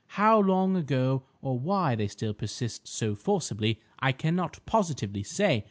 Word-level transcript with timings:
How 0.17 0.39
long 0.39 0.75
ago, 0.75 1.21
or 1.43 1.59
why 1.59 1.93
they 1.93 2.07
still 2.07 2.33
persist 2.33 2.87
so 2.87 3.13
forcibly, 3.13 3.79
I 3.99 4.13
cannot 4.13 4.59
positively 4.65 5.21
say. 5.21 5.59